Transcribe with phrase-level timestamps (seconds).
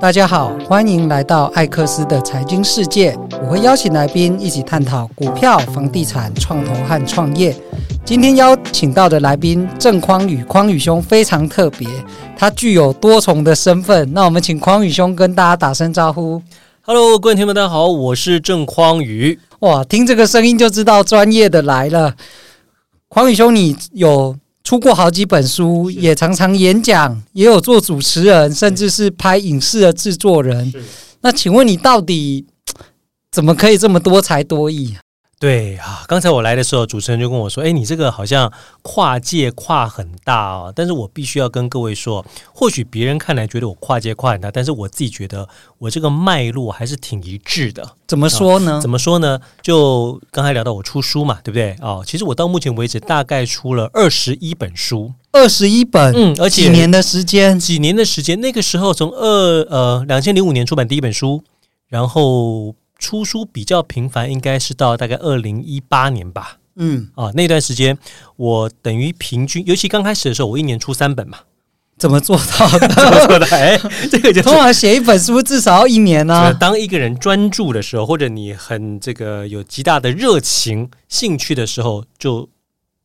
[0.00, 3.14] 大家好，欢迎来到艾克斯的财经世界。
[3.42, 7.54] 我会邀请来宾一起探讨股票、房地产、创投和创业。
[8.02, 11.86] 今天邀请到的来宾郑匡宇，匡宇兄非常特别，
[12.34, 14.10] 他具有多重的身份。
[14.14, 16.40] 那我们请匡宇兄跟大家打声招呼。
[16.80, 19.38] Hello，各位听众大家好，我是郑匡宇。
[19.58, 22.14] 哇，听这个声音就知道专业的来了。
[23.08, 24.34] 匡宇兄，你有
[24.70, 30.72] 出过好几本书，也常常演讲，也有做主持人，甚至是拍影视的制作人。
[31.22, 32.46] 那请问你到底
[33.32, 34.94] 怎么可以这么多才多艺？
[35.40, 42.22] 对啊，刚才我来的时候，主持人就跟我说：“哎，你这个好像跨界跨很大哦。”但是我必须要跟各位说，
[42.52, 45.48] 或许别人看来觉得我跨界跨很大，但是我自己觉得
[45.78, 47.96] 我这个脉络还是挺一致的。
[48.06, 48.76] 怎么说呢？
[48.76, 49.40] 哦，怎么说呢？
[49.62, 51.74] 就刚才聊到我出书嘛，对不对？
[51.80, 58.38] 哦，其实我到目前为止大概出了二十一本书，二十一本，嗯，而且几年的时间，几年的时间。
[58.42, 61.42] 那个时候从二呃两千零五年出版第一本书，
[61.88, 62.74] 然后。
[63.00, 66.58] 出书比较频繁，应该是到大概二零一八年吧。
[66.76, 67.98] 嗯，啊，那段时间
[68.36, 71.38] 我等于平均，尤其刚开始的时候，我一年出三本嘛。
[71.98, 72.86] 怎么做到的？
[72.88, 73.46] 怎么做的？
[73.50, 73.76] 哎，
[74.10, 76.52] 这个就通常写一本书至少要一年呢、啊。
[76.52, 82.48] 当一个人专注的时候，或者你很这个有极大的热情、兴趣的时候，就。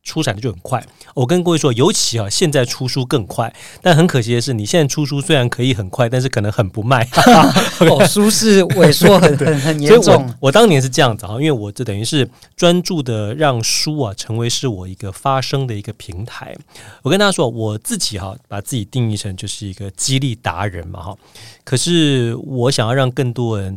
[0.06, 0.82] 出产的就很快，
[1.14, 3.52] 我跟各位说，尤其啊，现在出书更快。
[3.82, 7.06] 但很可惜的是，你现在出书虽然可以很快，但是可能很不卖。
[7.90, 10.02] 哦，书是萎缩很 很很严重。
[10.04, 16.56] 所以我，我当年是这样子啊，因为我这等于是专注的让书啊成为是我一个发声的一个平台。
[17.02, 21.16] 我跟大家说，我自己哈把自己定义成就是一个激励达人嘛哈。
[21.64, 23.76] 可是我想要让更多人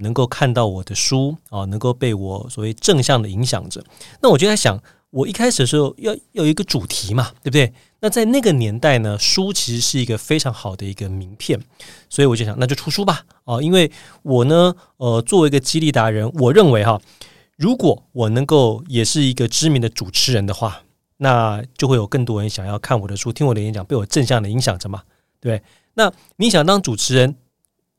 [0.00, 3.82] 能够看到我的书啊，能够被我所谓正向的影响着。
[4.22, 4.80] 那我就在想。
[5.16, 7.72] 我一开始的时候要有一个主题嘛，对不对？
[8.00, 11.58] 那在那个年代呢，书其实是一个非常好的一个名片，
[12.10, 13.24] 所以我就想，那就出书吧。
[13.44, 13.90] 哦，因为
[14.22, 17.00] 我呢，呃，作为一个激励达人，我认为哈，
[17.56, 20.82] 如果我能够也是一个知名的主持人的话，
[21.16, 25.02] 那就会有更多人想要看我的书，听我的演讲，被我正向的影响着嘛，
[25.40, 25.62] 对。
[25.94, 27.36] 那你想当主持人，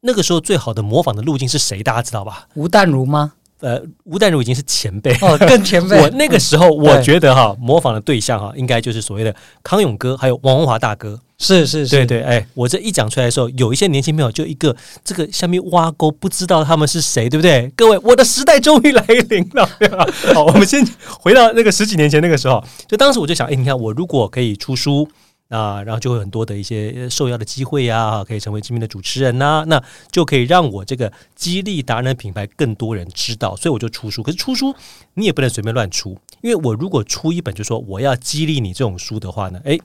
[0.02, 1.82] 那个时候最好的模仿的路径是谁？
[1.82, 2.48] 大家知道吧？
[2.54, 3.34] 吴淡如吗？
[3.60, 5.98] 呃，吴淡如已经是前辈哦，更前辈。
[6.02, 11.20] 我那个时候，我觉得哈，模仿的对象哈，应该就是所谓的康永哥，还有王文华大哥。
[11.40, 17.72] 是是是，对对，哎，我这一讲出来的时候，有一些年轻朋友就一个这个下面挖沟，不知道他们是谁，对不对？
[17.76, 19.70] 各位，我的时代终于来临了。
[20.34, 20.84] 好，我们先
[21.20, 25.08] 回到那个十几年前那个时候，就当时我就想，哎，你看我如果可以出书。
[25.50, 29.82] 啊，然后就会很多的一些受邀的机会呀、啊，可以成为知名的主持人呐、啊，那
[30.12, 34.22] 就可以让我这个激励达人的品牌更多人知道，所以我就出书。
[34.22, 34.76] 可是出书
[35.14, 39.80] 你也不能随便乱出，因为我如果出一本就说我要激励你这种书的话呢，诶，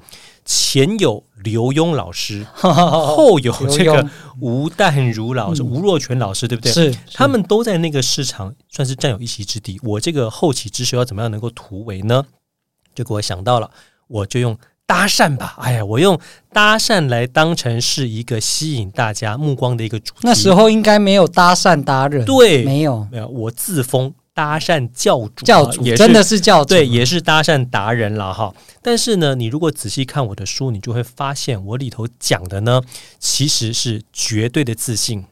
[0.44, 6.72] 前有刘墉老师， 后有这个吴淡如老师、嗯、吴若权老师，对不对？
[6.72, 9.78] 是，他们都在那个市场算是占有一席之地。
[9.84, 12.24] 我这个后起之秀要怎么样能够突围呢？
[12.96, 13.70] 就给我想到了，
[14.08, 14.58] 我就用。
[14.92, 16.20] 搭讪吧，哎呀，我用
[16.52, 20.20] 搭讪来当成是一个吸引大家目光的一个主题。
[20.20, 28.54] 那时候应该没有搭讪达人，对，没有没有，我自封搭讪教主，教主也真的是教主，对，也是搭讪达人了哈。
[28.82, 32.82] 但是呢，你如果仔细看我的书，你就会发现我里头讲的呢，
[33.18, 35.24] 其实是绝对的自信、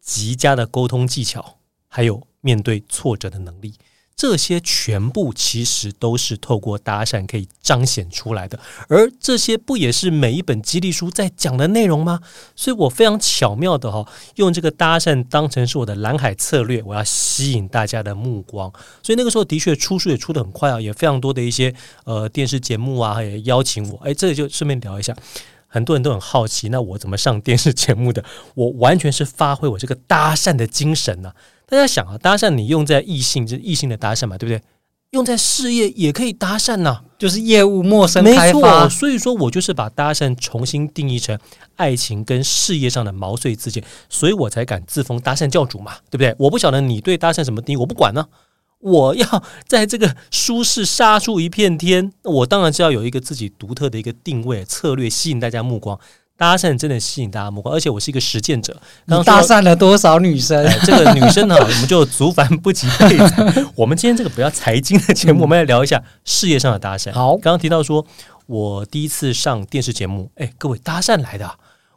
[0.00, 1.56] 极佳的沟通技巧，
[1.88, 3.74] 还有面对挫折的能力。
[4.16, 8.58] 这些全部其实都是透过搭讪可以彰显出来的，
[8.88, 12.20] 而这些不也是每一本激励书在讲的内容吗？
[12.54, 18.72] 所以我非常巧妙的哈，用这个搭讪当成是我的蓝海策略，我要吸引大家的目光。
[19.02, 21.74] 所以那个时候的确出书也出得很快啊，也非常多的一些
[22.04, 23.98] 呃电视节目啊也邀请我。
[24.04, 25.14] 哎，这里就顺便聊一下，
[25.66, 28.24] 很多人都很好奇，那我怎么上电视节目的？
[28.54, 31.32] 我完全是发挥我这个搭讪的精神呢、
[31.66, 34.62] 大家想啊，搭讪你用在异性，就是异性的搭讪嘛，对不对？
[35.10, 38.60] 用在事业也可以搭讪呐、啊，就是业务陌生开发。
[38.60, 41.38] 没错，所以说我就是把搭讪重新定义成
[41.76, 46.34] 爱情跟事业上的毛遂自荐，所以我才敢自封搭讪教主嘛，对不对？
[46.38, 48.26] 我不晓得你对搭讪什么定义，我不管呢。
[48.80, 55.98] 我要在这个舒适杀出一片天，我当然是要有一个自己独特的一个定位策略，吸引大家目光。
[56.36, 58.76] 搭讪真的吸引大家目光，而且我是一个实践者。
[59.24, 60.66] 搭讪了多少女生？
[60.66, 63.16] 哎、这个女生呢， 我们就足繁不及备。
[63.76, 67.12] 我们今天这个不要财经的节目，我们来聊一下事业上的搭讪。
[67.12, 68.04] 好，刚刚提到说
[68.46, 71.48] 我第一次上电视节目，哎，各位搭讪来的，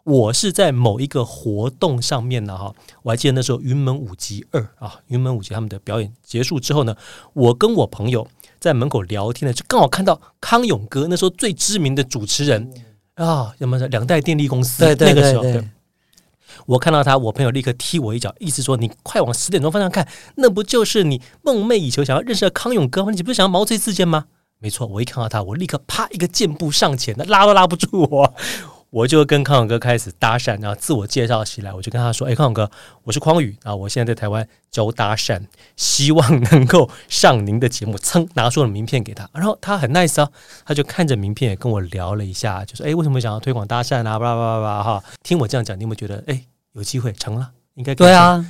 [0.04, 6.96] 我是在某一个活动上面呢，哈，我还记得那时候云门舞集二啊，云门舞集他们的表演结束之后呢，
[7.34, 8.28] 我跟我朋友
[8.60, 12.72] 在门口聊天呢，就刚好看到康永哥，那时候最知名的主持人。
[13.18, 14.84] 啊，什么两代电力公司？
[14.84, 15.70] 对对对对，那个时候，对，
[16.66, 23.12] 我看到他，我朋友立刻踢我一脚，意思说你快往十点钟方向看，那不就是你梦寐以求想要认识的康永哥吗？
[23.12, 24.26] 你不是想要毛遂自荐吗？
[24.60, 28.34] 没错，我一看到他，我立刻啪一个箭步上前，那拉都拉不住我。
[28.90, 31.74] 我就跟康永哥开始搭讪，然后自我介绍起来。
[31.74, 32.72] 我就跟他说：“哎，康永哥，
[33.04, 35.42] 我是匡宇啊，我现在在台湾教搭讪，
[35.76, 40.30] 希望能够上您的节目。”噌，拿出了名片给他，然后他很 nice 啊，
[40.66, 47.52] 他就看着名片也跟我聊了一下，就说：“哎，为什么想要推广搭讪啊？”巴拉巴拉巴拉哈，听我这样讲，你有没有觉得哎有机会成了？
[47.76, 48.44] 应该对啊，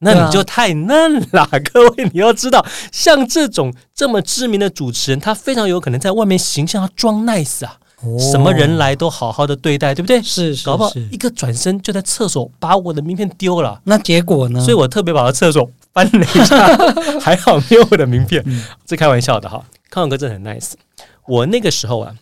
[0.00, 7.78] 那你就太嫩了，啊、各位你要知道，像这种这么知名的主持人，他非常有可能在外面形象要装 nice 啊。
[8.18, 10.22] 什么人来都好好的对待，对不对？
[10.22, 13.80] 是，是，搞不好一个转身就在厕所把我的名片丢了。
[13.84, 14.60] 那结果呢？
[14.60, 16.76] 所以我特别把他厕所翻了一下，
[17.20, 18.44] 还好没有我的名片。
[18.84, 20.72] 这开玩笑的哈，康永哥真的很 nice。
[21.26, 22.14] 我那个时候啊，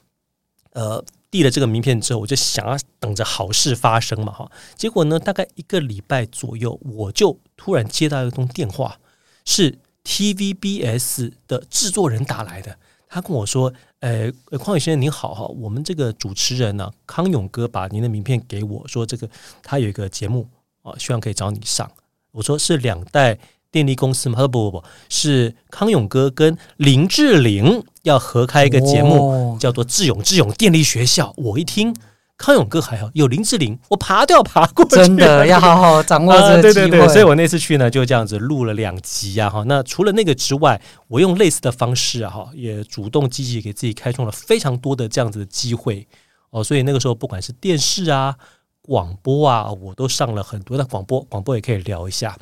[0.74, 4.48] 呃，递了这个名片之后，我就想要等着好事发生嘛哈。
[4.76, 8.98] 结果呢，大概一个礼拜左右，我就突然接到一通电话，
[9.44, 12.76] 是 TVBS 的制作人打来的。
[13.14, 14.28] 他跟我说：“呃，
[14.58, 19.30] 匡宇先生您好哈，我们这个主持人呢、啊，康永哥把您的名片给我说，这个
[19.62, 20.48] 他有一个节目
[20.82, 21.88] 啊，希望可以找你上。
[22.32, 23.38] 我说是两代
[23.70, 24.34] 电力公司吗？
[24.34, 31.28] 他说不不不，是康永哥跟林志玲要合开一个节目，叫做《智勇智勇电力学校》。
[31.36, 31.94] 我一听。”
[32.36, 34.96] 康永哥还好，有林志玲，我爬都要爬过去。
[34.96, 36.58] 真的 要好好掌握这个机会。
[36.58, 39.48] 啊，对对对，所以我那次去呢，就这样子录了两集啊。
[39.48, 46.06] 哈，那除了那个之外，我用类似的方式啊，哈，也主动积极给自己开创了非常多的这样子的机会
[46.50, 46.62] 哦。
[46.62, 48.34] 所以那个时候，不管是电视啊、
[48.82, 51.20] 广播啊，我都上了很多的广播。
[51.22, 52.36] 广播也可以聊一下。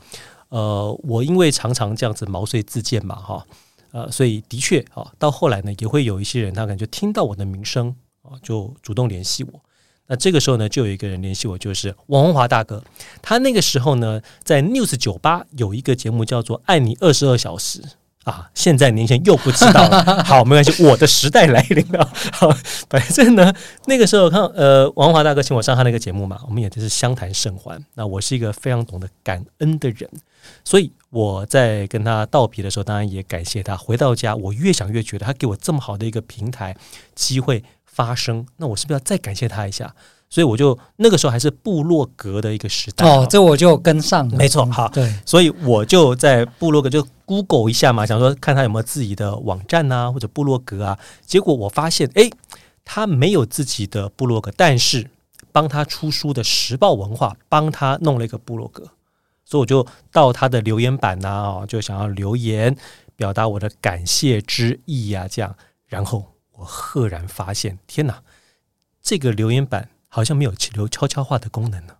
[0.49, 3.47] 呃，我因为常常这样子毛遂自荐嘛，哈，
[3.93, 9.61] 呃，所以的确啊，到后来呢，也会有一些人，他可能就听到我的名声啊，就主动联系我。
[10.09, 12.83] 那这个时候呢，就有一个人联系我，就是王文华大哥。
[13.23, 17.81] 他那个时候呢，在 News 酒吧有一个节目叫做《爱你二十二小时》
[18.25, 18.51] 啊。
[18.53, 22.13] 现在年轻人又不知道了，好，没关系，我的时代来临了。
[22.33, 22.51] 好，
[22.91, 23.55] 反正呢，
[23.87, 27.83] 那个时候看呃，王华大哥请我上他那个节目嘛，我们也就是相谈甚欢。
[27.95, 30.11] 那我是一个非常懂得感恩的人，
[30.65, 33.77] 所以我在跟他道别的时候，当然也感谢他。
[33.77, 36.77] 回到家，我越想越觉得他给我这么好的一个平台
[37.15, 37.65] 机会。
[37.93, 39.95] 发生，那我是不是要再感谢他一下？
[40.31, 50.99] 所以我就那个时候还是部落格的一个时代哦，这我就跟上了，没错，好，对，所以我就在部落格就 Google 一下嘛，想说看他有没有自己的网站啊，或者部落格啊。
[51.27, 52.31] 结果我发现，哎，
[52.83, 55.11] 他没有自己的部落格，但是
[55.53, 58.85] 帮他出书的时报文化帮他弄了一个部落格，
[59.45, 62.75] 所以我就到他的留言板呐，啊，就想要留言
[63.17, 65.55] 表达我的感谢之意呀，这样，
[65.87, 66.32] 然后。
[66.63, 68.23] 我赫然发现，天哪！
[69.03, 71.95] 这个留言板好像没有留悄悄话的功能呢。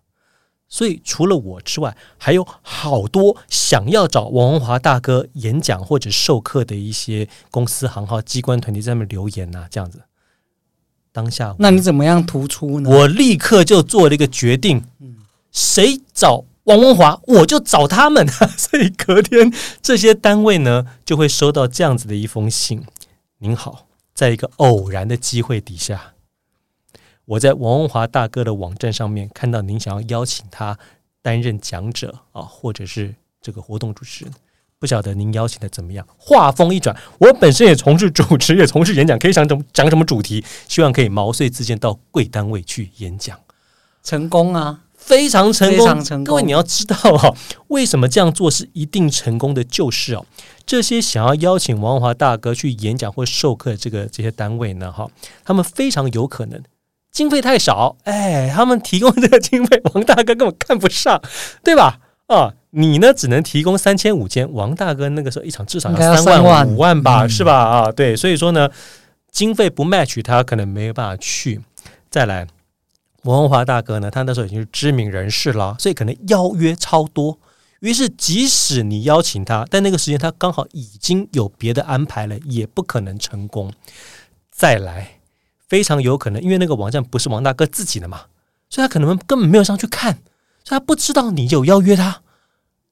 [0.69, 10.01] 所以除了我之外，还有好多想要找王文华大哥演讲或者授课的一些公司行号、机关团体在那边留言呐、啊，这样子。
[11.11, 12.89] 当下，那你怎么样突出呢？
[12.89, 14.85] 我立刻就做了一个决定，
[15.51, 18.25] 谁找王文华，我就找他们。
[18.57, 22.83] 所以隔天这些单位呢，就会收到这样子的一封信：
[23.39, 23.85] 您好。
[24.23, 26.13] 在一个偶然的机会底下，
[27.25, 30.79] 我在王文华大哥的网站上面看到您想要邀请他
[31.21, 34.33] 担任讲者啊，或者是这个活动主持人，
[34.79, 36.07] 不晓得您邀请的怎么样？
[36.17, 43.37] 话锋一转，我本身也从事主持，也从事演讲，可以想怎么讲什么主题，希望可以毛遂自荐到贵单位去演讲，
[44.03, 44.79] 成功啊！
[44.95, 46.23] 非常成功。
[46.23, 47.35] 各位你要知道哈，
[47.67, 49.61] 为什么这样做是一定成功的？
[49.65, 50.25] 就是哦，
[50.65, 55.07] 这些想要邀请王文华大哥去演讲或授课的这个这些单位呢，哈，
[55.43, 56.61] 他们非常有可能
[57.11, 61.21] 经费太少，哎，他们提供这个经费，王大哥根本看不上，
[61.63, 61.99] 对吧？
[62.27, 67.53] 啊，你呢只能提供三千五千，王大哥那个时候一场至少要三万五万吧，是吧？
[67.53, 68.69] 啊，对，所以说呢，
[69.31, 71.61] 经费不 match，他可能没有办法去。
[72.09, 72.47] 再来。
[73.23, 77.39] 王文华大哥呢，他那时候已经是知名人士了，所以可能邀约超多。
[77.83, 83.73] 于是，即使你邀请他，但那个时间他刚好已经有别的安排了，也不可能成功。
[84.49, 85.19] 再来，
[85.67, 88.21] 非常有可能，因为那个网站不是王大哥自己的嘛，
[88.69, 90.13] 所以他可能根本没有上去看，
[90.63, 92.21] 所以他不知道你有邀约他。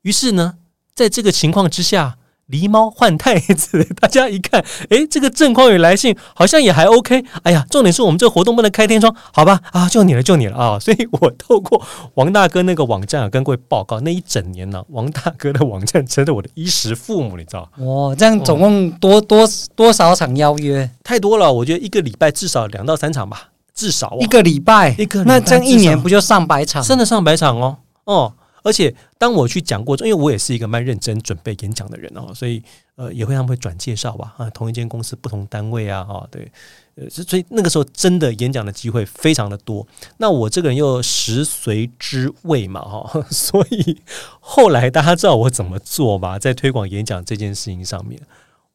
[0.02, 0.58] 于是呢，
[0.94, 2.18] 在这个情况之下。
[2.52, 7.24] 狸猫换太子， 大家一看，诶，这个郑匡宇来信好像也还 OK。
[7.44, 9.60] 哎呀，重点是我们这个活动不能开天窗，好吧？
[9.72, 10.78] 啊，就你了，就你了啊！
[10.80, 11.82] 所以我透过
[12.16, 17.70] 王大哥那个网站啊，跟各位报告，那一整年呢、啊，王大哥的网站成了我的衣食父母，你知道？
[17.78, 20.90] 哇，这样总共多、哦、多多少场邀约？
[21.04, 26.84] 太多了，我觉得一个礼拜至少两到三场吧，至少、啊、一个礼拜，一个礼拜那这样一年不就上百场？
[26.84, 27.78] 真的上百场哦。
[28.04, 28.34] 哦。
[28.64, 32.62] 而且当我去讲过，因为我也是一个蛮认真准备演讲的人哦，所以
[32.96, 36.52] 呃也会他们会转介绍吧啊，同一间公司不同单位啊哈，对，
[36.96, 39.88] 呃所以那个时候真的演讲的机会非常的多。
[40.18, 44.02] 那我这个人又食髓知味嘛哈， 所以
[44.40, 48.22] 后来大家知道我怎么做吧，在推广演讲这件事情上面，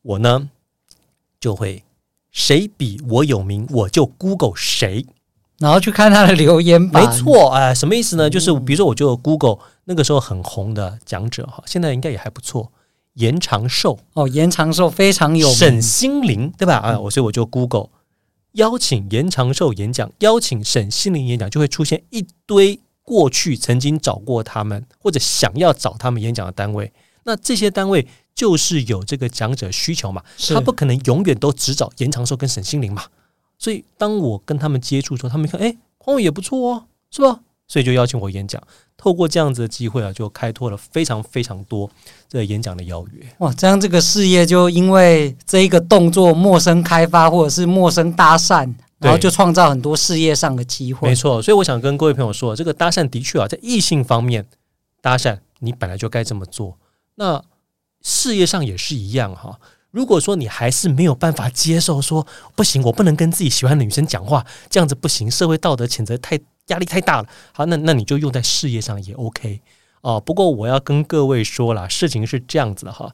[0.03, 0.51] 我呢
[1.39, 1.85] 就会
[2.33, 5.07] 谁比我有名，我就 Google 谁。
[5.59, 8.29] 然后去看他的留言板，没错，哎，什么意思呢？
[8.29, 12.71] 就是比如说，我就 Google 那个时候很红的讲者哈，现在应该也还不错，
[13.15, 16.77] 延长寿哦，延长寿非常有名，沈心灵对吧？
[16.77, 17.89] 啊，我所以我就 Google
[18.53, 26.93] 邀请延长寿演讲，邀请沈心灵演讲，就会出现一堆过去曾经找过他们或者想要找他们演讲的单位。
[27.25, 33.05] 那这些单位就是有这个讲者需求嘛，他不可能永远都只找延长寿跟沈心灵嘛。
[33.59, 37.41] 所以，当我跟他们接触的时候，他们看，哎，匡伟也不错哦，是吧？
[37.69, 38.63] 所以就邀请我演讲。
[38.97, 41.91] 透过这样子的机会啊，就开拓了非常非常多
[42.29, 43.27] 这个演讲的邀约。
[43.39, 51.09] 哇，这样这个事业就因为这一个动作，陌生开发或者是陌生搭讪，然后就创造很多事业上的机会。
[51.09, 54.47] 没错，所以我想跟各位朋友说，这个搭讪的确啊，在异性方面
[55.01, 56.79] 搭讪，你本来就该这么做。
[57.17, 57.43] 那
[58.01, 59.59] 事业上也是一样哈。
[59.97, 67.29] 如果说你还是没有办法接受，说不行，我不能跟自己喜欢的女生讲话，这样子不行，社会道德谴责太压力太大了。
[67.53, 69.63] 好，那那你就用在事业上也 OK
[70.03, 70.21] 哦。
[70.21, 73.11] 不过我要跟各位说啦，事情是这样子的哈。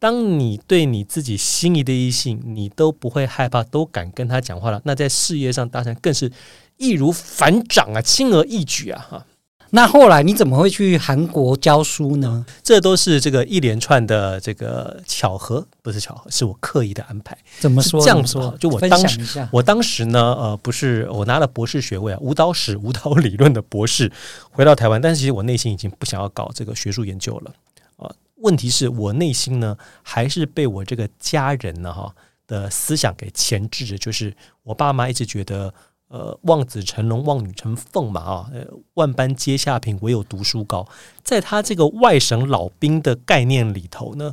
[0.00, 6.32] 当你对你自己心仪的异性，你都不会害怕，都敢跟他讲话了，那在事业上搭讪更是
[6.78, 9.26] 易如反掌啊，轻而易举啊，哈。
[9.74, 12.46] 那后来你怎么会去韩国教书呢？
[12.62, 17.36] 这都是这个一连串的这个巧合，不是巧合，是我刻意的安排。
[17.58, 18.00] 怎么说？
[18.00, 24.12] 这样说，就我当时，我当时呢，呃，不是我拿了博士学位啊，舞蹈史、舞蹈理论的博士，
[24.52, 27.52] 回到台湾，但是其实我内心已经不想要搞这个学术研究了
[27.96, 28.08] 啊。
[28.36, 32.14] 问题是我内心呢，还是被我这个家人呢哈
[32.46, 35.74] 的思想给钳制着，就是我爸妈一直觉得。
[36.14, 38.50] 呃，望子成龙，望女成凤嘛啊！
[38.52, 40.86] 呃，万般皆下品，唯有读书高。
[41.24, 44.32] 在他这个外省老兵的概念里头呢，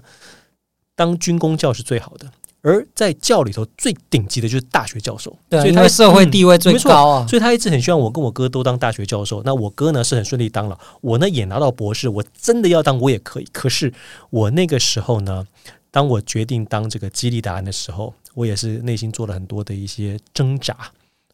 [0.95, 2.31] 当军工教是最好的。
[2.61, 7.25] 而在教里头最顶级的就是大学教授，对，所以他社会地位最高啊。
[7.27, 9.41] 所以他一直很希望我跟我哥都当大学教授。
[9.43, 12.07] 那我哥呢是很顺利当了，我呢也拿到博士。
[12.07, 13.47] 我真的要当我也可以。
[13.51, 13.91] 可是
[14.29, 15.47] 我那个时候呢，
[15.89, 20.77] 当我决定当这个激励达人的时候，我也是内心做了很多的一些挣扎。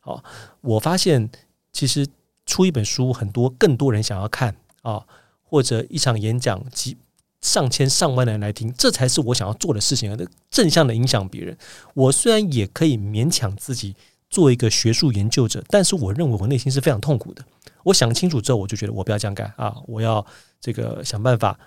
[0.08, 0.24] 哦，
[0.62, 1.30] 我发现
[1.74, 2.08] 其实
[2.46, 5.06] 出一本书，很多更多人想要看啊，
[5.44, 6.96] 或者一场演讲几
[7.42, 10.18] 上千上万的人来听，这才是我想要做的事情。
[10.50, 11.58] 正向的影响别人，
[11.94, 13.98] 我虽然也可以勉强自己
[14.30, 17.44] 做一个学术研究者，但是我认为我内心是非常痛苦的。
[17.84, 20.26] 我想清楚之后，我就觉得我不要这样干啊，我要
[20.62, 21.60] 这个想办法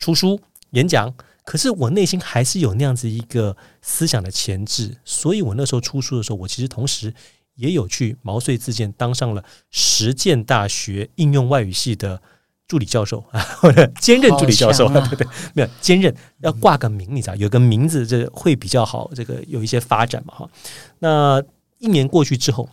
[0.00, 1.14] 出书演讲。
[1.44, 7.14] 可是我内心还是有那样子一个思想的钳制，所以我那时候出书的时候，我其实同时。
[7.56, 12.20] 也有去毛遂自荐，当上了实践大学应用外语系的
[12.66, 20.50] 助理教授啊， 或者兼任助理教授，啊、对对，没有兼任要挂个名，你知道，有个名字这会比较好，这个有一些发展嘛哈。
[20.98, 21.42] 那
[21.78, 22.68] 一年过去之后，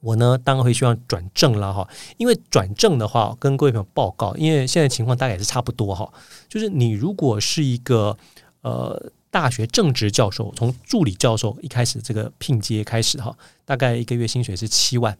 [0.00, 6.12] 我呢当然会希望转正了哈，因为转正的话，跟各位朋友报告，因为现在情况大概也是差不多哈，
[6.48, 8.16] 就是你如果是一个
[8.60, 9.12] 呃。
[9.34, 15.18] 大学正职教授，从助理教授一开始这个聘接开始哈，大概一个月薪水是七万，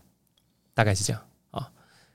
[0.72, 1.68] 大概是这样啊。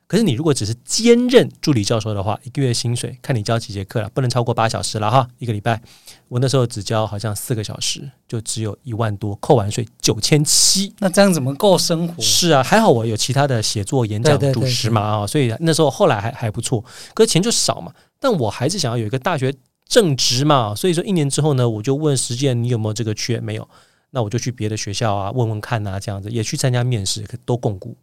[0.07, 5.81] 可是你如果只是兼任助理教授的话，一个月薪水看你教几节课了，不能超过八小时了哈，一个礼拜。
[6.29, 10.93] 我那时候只教好像四个小时，就只有一万多，扣完税九千七。
[10.99, 12.23] 那这样怎么够生活？
[12.23, 16.81] 是啊，还好我有其他的写作、演讲、主持嘛啊，所以那时候后来还还不错。
[17.13, 17.91] 可是钱就少嘛，
[18.21, 19.53] 但我还是想要有一个大学。
[19.89, 23.41] 正职嘛，所以说一年之后呢，我就问实践你有没有这个缺？
[23.41, 23.67] 没有，
[24.11, 27.97] 那我就去别的学校啊问问看啊，这样子也去参加面试，都共估。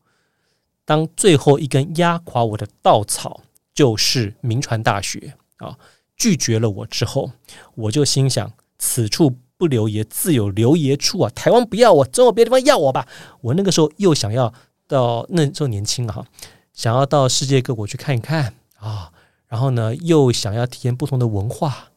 [0.85, 3.41] 当最后一根压垮我的稻草
[3.73, 5.79] 就是名传大学啊
[6.17, 7.31] 拒绝了我之后，
[7.77, 11.31] 我就心想：此处不留爷，自有留爷处啊！
[11.35, 13.07] 台湾不要我，总有别的地方要我吧？
[13.41, 14.53] 我那个时候又想要
[14.89, 16.27] 到那时候年轻哈，
[16.73, 19.13] 想要到世界各国去看一看啊。
[19.49, 21.89] 然后呢，又想要体验不同的文化，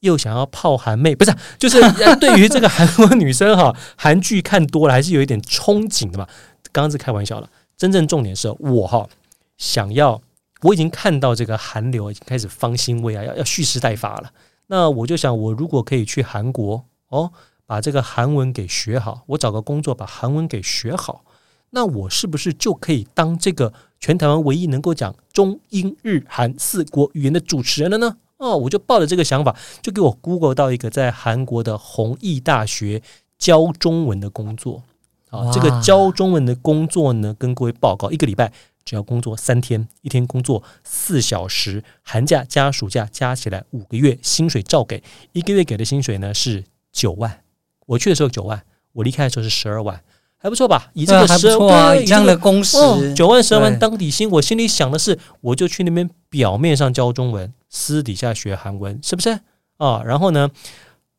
[0.00, 1.80] 又想要泡韩妹，不是，就是
[2.20, 6.26] 对于这个韩国女生哈， 韩剧看多了还是有一点憧憬的嘛。
[6.70, 9.08] 刚刚是开玩笑了，真正重点是我哈
[9.56, 10.20] 想要，
[10.62, 14.30] 我已经看到这个韩流已经开始方兴未艾，要要蓄势待发了。
[14.68, 17.32] 那我就想，我如果可以去韩国哦，
[17.66, 21.24] 把这个韩文给学好，我找个工作把韩文给学好，
[21.70, 28.16] 那我是不是就可以当这个全台湾唯一能够讲中英日韩四国语言的主持人了呢？
[28.38, 33.02] 哦，我就抱着这个想法，就给我 Google 到一个在韩国的弘毅大学
[33.36, 34.82] 教中文的工作。
[35.30, 38.50] 啊，这个教中文的工作呢，跟各位报告，一个礼拜
[38.84, 47.42] 只要工作三天，一天工作四小时，寒假加暑假加起来五个月，薪水照给，一个月给的薪水呢是九万。
[47.84, 50.02] 我去的时候九万，我离开的时候是十二万，
[50.38, 50.90] 还不错吧？
[50.94, 52.78] 以这个十二万，以这样的工时，
[53.14, 59.40] 九万十二万当底薪，我心里想的是，我就去那边表面上教中文，私底下学韩文，是不是
[59.78, 60.02] 啊？
[60.04, 60.48] 然后呢？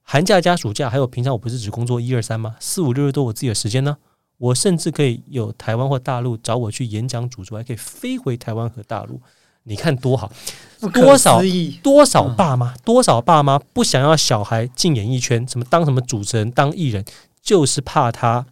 [0.01, 2.55] 寒假加暑假，还有平常我不是只工作一二三吗？
[2.59, 3.95] 四五六日都我自己的时间呢。
[4.39, 9.21] 我甚至可以有台湾或大陆找我去演讲主持，还可以飞回台湾和大陆。
[9.65, 10.31] 你看多好，
[10.91, 11.41] 多少
[11.83, 17.05] 多少爸妈，多少爸妈不想要小孩进演艺圈，什么当什么主持人、当艺人，
[17.43, 18.43] 就是怕他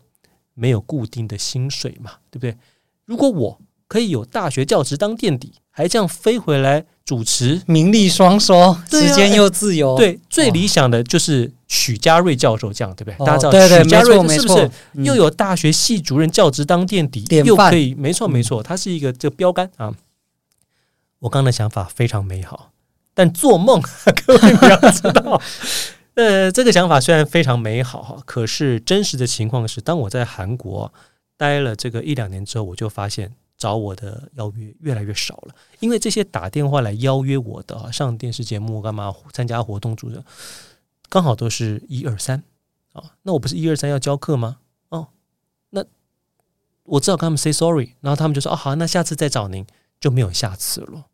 [0.57, 2.57] 没有固定的薪水嘛，对不对？
[3.05, 6.85] 如果我可以有大学教职当垫底，还这样飞回来。
[7.05, 9.95] 主持名利双收，时间又自由。
[9.95, 13.25] 对，最理想的就是许家瑞教授这样，对不对？
[13.25, 17.95] 大家知道许家瑞是不是又有大学系主任教职当垫底，又可以？
[17.95, 19.93] 没错，没错，他是一个这个标杆啊。
[21.19, 22.71] 我刚刚的想法非常美好，
[23.13, 23.81] 但做梦，
[24.27, 25.41] 各位不要知道。
[26.17, 30.91] 呃，这个想法虽然非常美好哈，可是真实的情况是，当我在韩国
[31.38, 33.33] 待了这个一两年之后，我就发现。
[33.57, 40.24] 找我的邀约越来越少了，因为这些打电话来邀约我的，上电视节目干嘛参加活动主持，
[41.09, 42.43] 刚好都是一二三
[42.93, 44.59] 啊，那我不是一二三要教课吗？
[44.89, 45.07] 哦，
[45.71, 45.83] 那
[46.83, 49.65] 我只好跟他们 say sorry，然后他们就说哦好，那下次再找您，
[50.00, 51.05] 就没有下次了。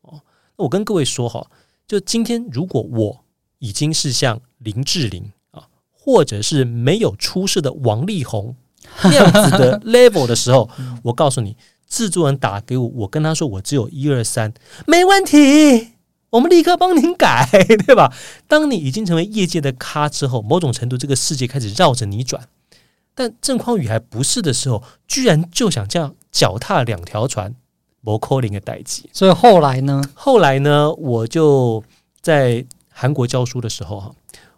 [0.00, 0.20] 哦，
[0.56, 1.48] 那我跟各位说哈，
[1.86, 3.21] 就今天如果我
[3.62, 8.56] 已经是像林志玲啊，或者是没有出事的王力宏
[9.04, 10.68] 那样子的 level 的时候，
[11.04, 11.56] 我告诉你。
[11.92, 14.50] 制作人打给我，我跟他说我只有一二三，
[14.86, 15.88] 没问题，
[16.30, 17.46] 我们立刻帮您改，
[17.86, 18.10] 对吧？
[18.48, 22.48] 当你已经成为业界的咖之后，某种程度这个世界开始绕着你转。
[23.14, 27.54] 但郑匡宇还不是的时候，居然就想这样脚踏两条船，
[28.00, 29.10] 摩扣零的代际。
[29.12, 30.02] 所以后来呢？
[30.14, 30.90] 后来呢？
[30.94, 31.84] 我就
[32.22, 34.14] 在韩国教书的时候哈，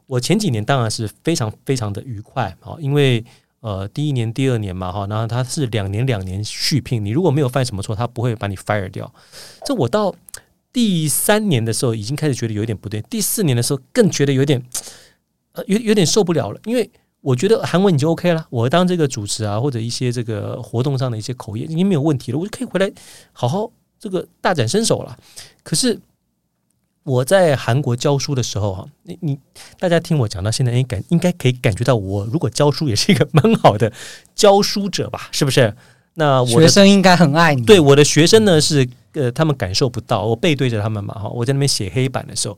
[0.06, 3.24] 我前几年当然是非常非常的愉快啊，因为。
[3.60, 7.02] 呃，第一年、第二年嘛，哈，然后他是两年、两年续聘。
[7.02, 9.10] 你如果没有犯什么错，他不会把你 fire 掉。
[9.64, 10.14] 这我到
[10.70, 13.00] 第三年的时候，已经开始觉得有点不对。
[13.08, 14.62] 第四年的时候，更觉得有点，
[15.52, 16.60] 呃，有有点受不了了。
[16.66, 16.90] 因为
[17.22, 22.92] 我觉得韩文你就 OK 了，我当这个主持啊，或者一些这个活动上的一些口译已经没有问题了，我就可以回来
[23.32, 25.18] 好好这个大展身手了。
[25.62, 25.98] 可是。
[27.04, 29.38] 我在韩国教书的时候，哈，你你
[29.78, 33.92] 大家听我讲到现在，应感应该可以感觉到，我如果教书也是一个蛮好的
[34.34, 35.28] 教书者吧？
[35.30, 35.74] 是不是？
[36.14, 37.62] 那我的学生应该很爱你。
[37.64, 42.56] 对，我的学生呢是呃，他们感受不到，我背对着他们嘛，哈，我在那边写黑板的时候，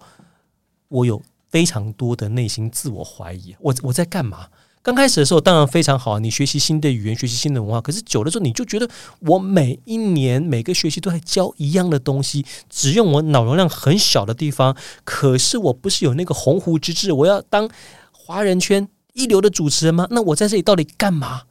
[0.88, 4.46] 我有非常多的内心自我怀疑，我我在干嘛？
[4.86, 7.80] 刚开始的时候当然非常好，你学习新的语言，学习新的文化。
[7.80, 14.76] 可是久了之后，你就觉得我每一年每个学期都在教一样的东西，只用我脑容量很小的地方。
[15.02, 17.68] 可是我不是有那个鸿鹄之志，我要当
[18.12, 20.06] 华人圈一流的主持人吗？
[20.12, 21.42] 那我在这里到底干嘛？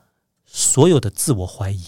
[0.46, 1.84] 所有的自我怀疑。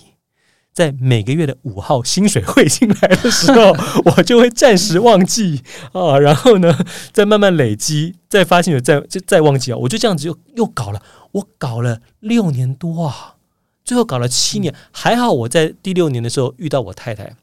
[0.77, 13.37] 在每个月的五号薪水汇进来的时候，我就会暂时忘记啊，然后呢，再慢慢累积，再发现有再就再忘记啊，我就这样子又又搞了，我搞了六年多啊，
[13.83, 17.35] 最后搞了七年，还好我在第六年的时候遇到我太太，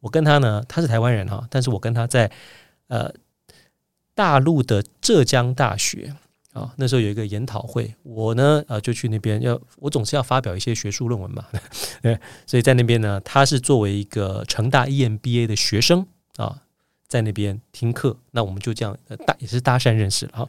[0.00, 2.30] 我跟她呢，她是台湾人哈，但是我跟她在
[2.88, 3.10] 呃
[4.14, 6.14] 大陆的浙江大学。
[6.54, 11.44] 啊，那时候有一个研讨会，我呢，呃，就去那边要，我总是要发表一些学术论文嘛，
[12.00, 16.62] 对，所以在那边呢，他是作为一个成大 EMBA 的学生啊，
[17.08, 20.48] 在那边听课，那我们就这样搭也是搭讪认识了哈，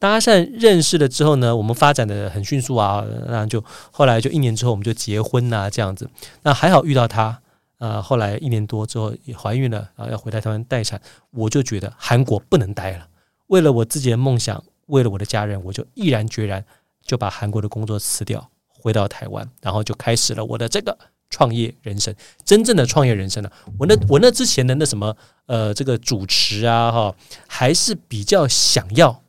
[0.00, 6.10] 搭讪认识了之后呢，我们发展的很迅速啊，那就后来就一年之后我们就结婚呐，这样子，
[6.42, 7.40] 那还好遇到他，
[7.78, 13.06] 呃，后来一年多之后也怀孕了啊，要回来台湾待产，我就觉得韩国不能待了，
[13.46, 14.64] 为了我自己的梦想。
[14.86, 16.64] 为了我的家人，我就毅然决然
[17.02, 20.98] 就把韩国的工作辞掉，回到台湾，然后就开始了我的这个
[21.30, 23.50] 创业人生，真正的创业人生呢。
[23.78, 25.16] 我那我那之前的那什么
[25.46, 27.14] 呃，这个主持啊哈，
[27.46, 29.22] 还是比较想要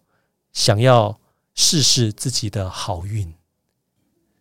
[0.54, 1.20] 想要
[1.54, 3.34] 试试自己的好运。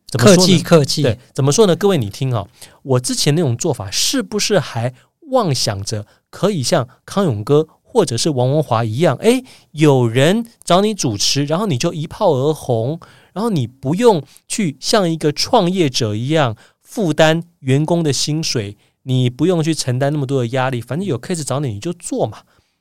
[0.06, 0.36] 怎么说呢？
[0.36, 1.74] 客气客气，对，怎么说呢？
[1.74, 2.46] 各位你听啊，
[2.82, 4.94] 我之前那种做法是不是还
[5.30, 7.66] 妄想着可以像康永哥？
[7.94, 12.98] 或者是王文华一样，诶，有人找你主持，然后你就一炮而红，
[13.32, 22.38] 然后你不用去像一个创业者一样负担员工的薪水，你不用去承担那么多的压力，反正有 case 找你你就做嘛。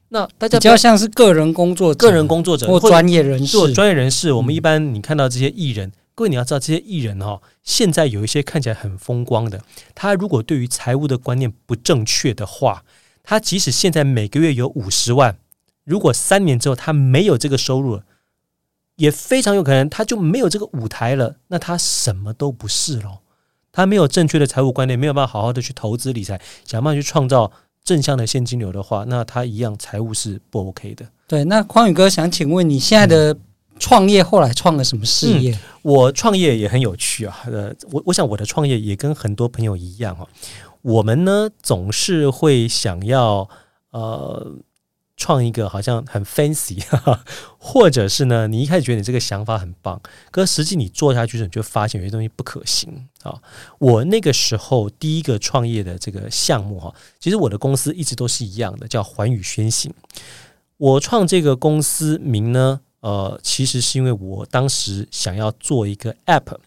[0.09, 3.45] 那大家比较像是个人工作者、个人工作者或专业人士。
[3.45, 9.61] 做专业人士，我们一般你看到这些艺人，各位你要知道，这些艺人哈、哦，现在有一些看起来很风光的，
[9.93, 12.83] 他如果对于财务的观念不正确的话，
[13.23, 15.37] 他即使现在每个月有五十万，
[15.83, 18.03] 如果三年之后他没有这个收入了，
[18.97, 23.19] 也非常有可能他就没有这个舞台了，那他什么都不是喽。
[23.71, 27.51] 他没有正确的财务观念，没有办法好好的去投资理财，想办法去创造。
[27.85, 31.05] 正向的现金流的话，那他一样财务是不 OK 的。
[31.27, 33.37] 对，那匡宇哥想请问你现在的
[33.77, 35.53] 创业后来创了什么事业？
[35.53, 37.41] 嗯、我创业也很有趣啊。
[37.45, 40.27] 呃，我我想我的创业也跟很多朋友一样哈、啊。
[40.83, 43.49] 我们呢总是会想要
[43.89, 44.59] 呃。
[45.15, 47.23] 创一个好像很 fancy，哈哈，
[47.59, 53.39] 或者是呢，你一开始觉得你这个想法很棒，可实际你做下去的时，你就发现有些东西不可行啊。
[53.77, 59.93] 我那个时候第一个创业的这个项目哈，其实我的公司一直都是一样的，叫环宇宣行。
[60.77, 66.57] 我创这个公司名呢，呃，其实是因为我当时想要做一个 app，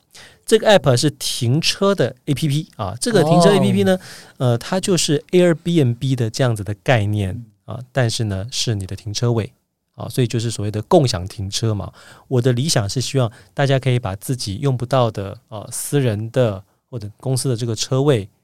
[0.45, 2.95] 这个 app 是停车的 app 啊。
[3.01, 3.99] 这个停车 app 呢，
[4.39, 7.45] 呃，它就是 Airbnb 的这样子的概念。
[7.67, 9.53] 啊，但是呢，是你的停车位
[9.97, 11.93] 啊，所以就是所谓的共享停车嘛。
[12.29, 18.36] 我的理想是希望大家可以把自己用不到的啊，私人的或者公司的这个车位啊，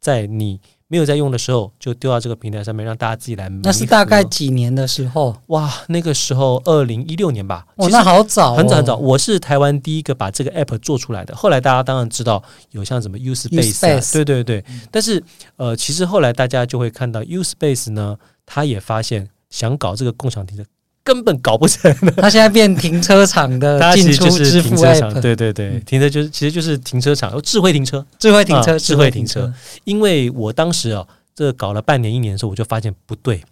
[0.00, 0.58] 在你
[0.88, 3.48] 没有在用的时候，就丢到这个平台上面，让大家自己来。
[3.62, 5.36] 那是大概几年的时候？
[5.48, 7.66] 哇，那个时候二零一六年吧。
[7.76, 8.96] 哦，那好早哦，很早很早。
[8.96, 11.36] 我是台湾第一个把这个 app 做出来的。
[11.36, 14.64] 后来大家当然知道有像什么啊，对对对。
[14.90, 15.22] 但是
[15.56, 18.16] 呃，其实后来大家就会看到 USpace 呢。
[18.52, 20.64] 他也发现，想搞这个共享停车
[21.02, 21.94] 根本搞不成。
[22.16, 29.52] 他现在变停车场的 进出支付 app，对对对，停车就是其实就是停车场，智慧停车，智慧停车，智慧停车。
[29.84, 33.42] 因为我当时啊，这搞了半年一年的时候，我就发现不对，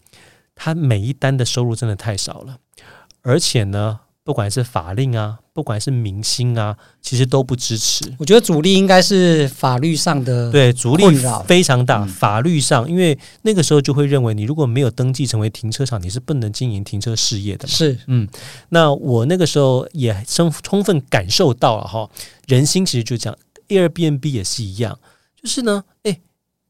[0.54, 2.56] 他每一单的收入真的太少了，
[3.22, 4.00] 而且呢。
[4.28, 8.04] 不管是法令啊，不管是明星啊，其实都不支持。
[8.18, 11.04] 我觉得阻力应该是法律上的，对，阻力
[11.46, 12.04] 非常大。
[12.04, 17.72] 法律上，因为那个时候就会认为，你如果没有登记成为停车场，你是不能经营停车事业的嘛。
[17.72, 18.28] 是，嗯，
[18.68, 22.10] 那我那个时候也充充分感受到了哈，
[22.46, 23.38] 人心其实就这样
[23.68, 24.98] ，Airbnb 也是一样，
[25.42, 26.20] 就是呢，哎，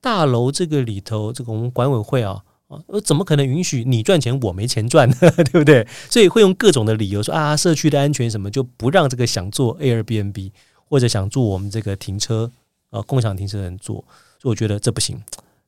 [0.01, 2.45] 大楼这个里头，这个我们管委会啊。
[2.69, 5.17] 啊，怎么可能允许你赚钱，我没钱赚呢？
[5.51, 5.87] 对不对？
[6.11, 10.53] 所以会用各种的理由说啊，社区的安全什么就不让这个想做 Airbnb
[10.85, 12.51] 或者想做我们这个停车
[12.91, 14.05] 呃共享停车的人做。
[14.41, 15.21] 所以我觉得这不行，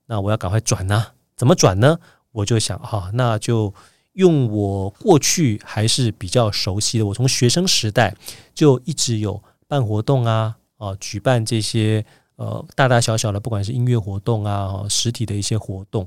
[0.07, 1.09] 那我要赶快转呐。
[1.37, 1.99] 怎么转呢？
[2.33, 3.75] 我就想哈，那就
[4.13, 8.15] 用我过去还是比较熟悉的，我从学生时代
[8.55, 12.05] 就一直有办活动啊啊，举办这些
[12.37, 16.07] 呃大大小小的，不管是音乐活动啊，实体的一些活动。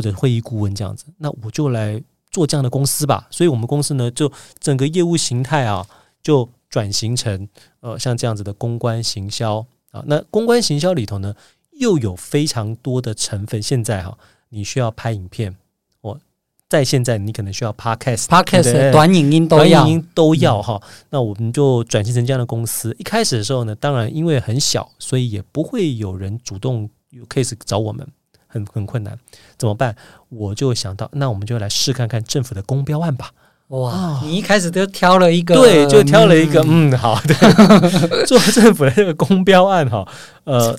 [0.00, 3.28] 或者会议顾问这样子，那我就来做这样的公司吧。
[3.30, 5.86] 所以，我们公司呢，就整个业务形态啊，
[6.22, 7.46] 就转型成
[7.80, 9.58] 呃，像这样子的公关行销
[9.90, 10.02] 啊。
[10.06, 11.34] 那公关行销里头呢，
[11.72, 13.62] 又有非常多的成分。
[13.62, 14.16] 现在哈，
[14.48, 15.54] 你需要拍影片，
[16.00, 16.18] 我
[16.66, 20.80] 在现在你可能需要 podcast，podcast 短影音都要，短影音都要哈。
[21.10, 22.96] 那我们就转型成这样的公司。
[22.98, 28.08] 一开始的时候呢，当然因为很小，所以也不会有人主动有 case 找我们。
[28.50, 29.16] 很很困难，
[29.56, 29.94] 怎么办？
[30.28, 33.30] 我就想到，那我们就来试看看政府的公标案吧。
[33.68, 37.34] 哇，你一开始就挑了一个，对，就挑了一个，嗯，嗯好的，
[38.26, 40.04] 做政府的这个公标案哈，
[40.42, 40.76] 呃，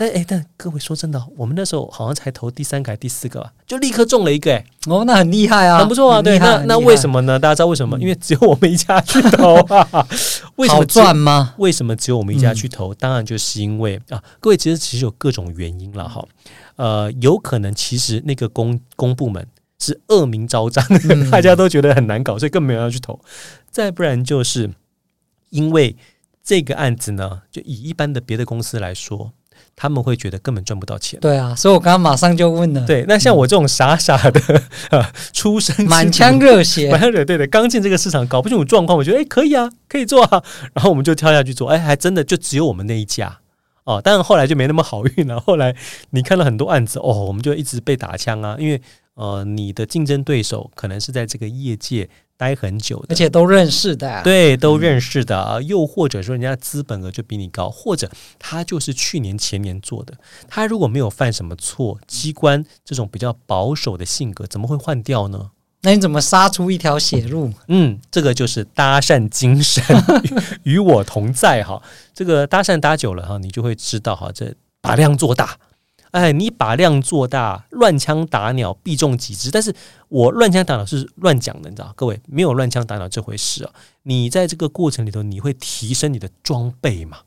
[0.00, 6.22] 但哎，但各位说真的，我们那时候好像才投第三个还第四个吧，就立刻中了一个，哎，哦，那很厉害啊，很不错啊。
[6.22, 7.36] 对，那那为什么呢？
[7.36, 7.98] 大家知道为什么？
[7.98, 10.06] 因为只有我们一家去投啊。
[10.54, 11.52] 为什么赚吗？
[11.58, 12.94] 为什么只有我们一家去投？
[12.94, 16.24] 当然就是因为啊，各位其实其实有各种原因了哈。
[16.76, 19.44] 呃，有可能其实那个公公部门
[19.80, 23.18] 是恶名昭彰，嗯、 大家都觉得很难搞，所以更没有人要去投。
[23.68, 24.70] 再不然就是
[25.50, 25.96] 因为
[26.44, 29.32] 这个案子呢，就以一般的别的公司来说，
[29.76, 31.18] 他们会觉得根本赚不到钱。
[31.20, 32.86] 对啊，所以我刚刚马上就问了。
[32.86, 34.40] 对，那像我这种傻傻的、
[34.90, 40.42] 嗯、 出生 满腔热血，满腔热对的，刚进这个市场搞不清楚状况，我觉得哎可以啊，可以做啊，
[40.74, 43.38] 然后我们就跳下去做，哎，还真的就只有我们那一家。
[43.84, 45.40] 哦，但是后来就没那么好运了。
[45.40, 45.74] 后来
[46.10, 48.78] 你看到很多案子，哦，我们就一直被打枪啊，因为
[49.18, 55.60] 呃，你的竞争对手可能是在这个业界待很久的，而且都认识的，啊，对，都认识的啊。
[55.60, 60.14] 又或者说，人家资本额就比你高，或者他就是去年前年做的，
[60.46, 65.50] 他如果没有犯什么错，机关这种比较保守的性格，怎么会换掉呢？
[65.82, 67.52] 那你怎么杀出一条血路？
[67.66, 69.82] 嗯，这个就是搭讪精神
[70.62, 71.82] 与我同在哈。
[72.14, 75.58] 这个搭讪搭久了哈，你就会知道哈，这把量做大。
[76.10, 79.50] 哎，你把量做大，乱枪打鸟必中几只。
[79.50, 79.74] 但是
[80.08, 81.92] 我乱枪打鸟是乱讲的，你知道？
[81.96, 83.70] 各位没有乱枪打鸟这回事啊。
[84.02, 87.18] 你在这个过程里头，你会提升你的装备嘛？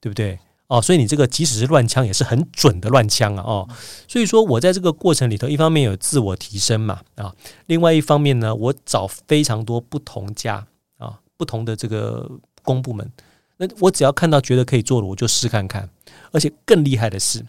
[0.00, 0.38] 对不对？
[0.68, 3.42] 哦，所以你这个即使是乱枪，也是很准的乱枪啊！
[3.42, 3.68] 哦，
[4.06, 10.66] 所以说我在这个过程里头，一方面有自我提升嘛，啊，另外一方面呢，我找非常多不同家
[10.98, 12.30] 啊，不同的这个
[12.62, 13.10] 公部门，
[13.56, 15.88] 那我只要看到觉得可以做的，我就试看看。
[16.32, 17.42] 而且更厉害的是，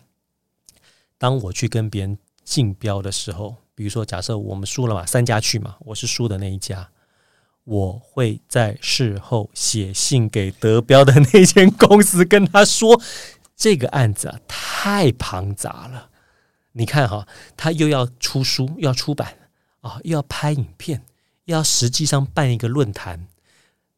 [1.20, 6.90] 当我去跟别人竞标的时候，比如说假设我们输了嘛，三家去嘛，我是输的那一家。
[7.66, 13.00] 我会在事后写信给得标的那间公司，跟他说
[13.56, 16.10] 这个案子啊太庞杂了。
[16.72, 19.36] 你看哈，他又要出书，要出版
[19.82, 21.04] 啊，又要拍影片，
[21.46, 23.28] 又要实际上办一个论坛。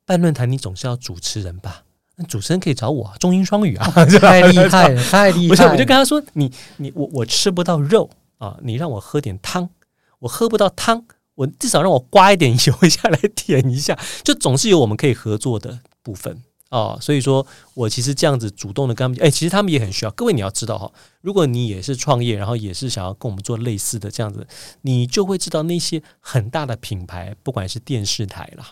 [0.04, 1.86] 办论坛你总是要主持人吧？
[2.22, 3.90] 那主持人可以找我，中英双语啊，
[4.22, 5.72] 太厉害了， 太厉害了！
[5.72, 9.70] 我就跟他说：“你你我我吃不到肉啊，你让我喝点汤，
[10.20, 11.04] 我喝不到汤。”
[11.36, 16.32] 我至少让我刮一点油下来舔一下， 就总是有我们可以合作的部分
[16.70, 17.00] 啊、哦。
[17.02, 20.12] 所以说我其实这样子主动的跟他们，哎，其实他们也很需要。
[20.12, 24.46] 各位你要知道哈，如果你也是创业，然后也是想要跟我们做类似的这样子，
[24.82, 28.68] 你就会知道那些很大的品牌，不管是电视台啦，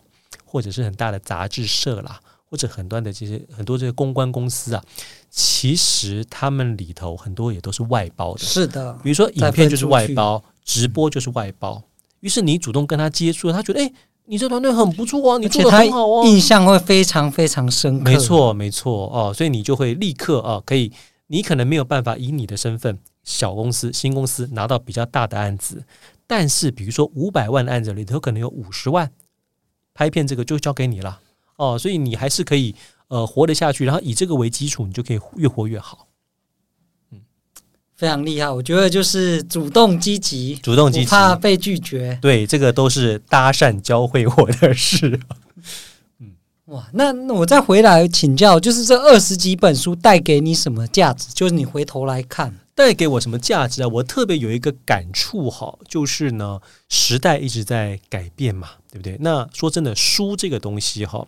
[0.46, 4.84] 或者是很大的杂志社啦，或者很多的这些很多这些公关公司啊，
[5.30, 8.40] 其实他们里头很多也都是外包的。
[8.40, 11.82] 是的，比如说影片就是外包，直播就是外包。
[12.22, 13.94] 于是你主动跟他接触，他觉得哎，
[14.26, 18.04] 你这团队很不错啊，你做的很好哦，印象会非常非常深刻。
[18.04, 20.92] 没错，没错哦，所以你就会立刻啊，可以，
[21.28, 25.86] 你可能没有办法以你的身份，小公司、新公司拿到比较大的案子，
[26.28, 29.12] 但是比如说五百万的案子里头，可能有五十万
[29.94, 31.22] 拍片，这个就交给你了
[31.60, 32.74] 哦，所以你还是可以
[33.10, 36.08] 呃活得下去，然后以这个为基础，你就可以越活越好。
[37.12, 37.20] 嗯
[38.00, 42.18] 非常厉害，我觉得就是主动积极，主动积极，怕被拒绝。
[42.22, 45.20] 对，这个都是搭讪教会我的事。
[46.20, 46.32] 嗯，
[46.68, 51.28] 哇，那那我再回来请教，就是这二十几本书带给你什么价值？
[51.34, 53.88] 就是你回头来看，带给我什么价值啊？
[53.90, 59.18] 我特别有一个感触哈，就是呢，时代一直在改变嘛，对不对？
[59.20, 61.28] 那说真的，书这个东西哈，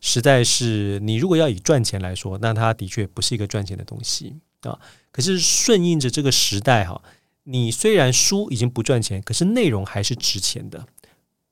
[0.00, 4.76] 实在是你如果要以赚钱来说，那它的确不是一个赚钱的东西啊。
[5.12, 7.00] 可是顺应着这个时代哈，
[7.44, 10.84] 你虽然书已经不赚钱，可是内容还是值钱的。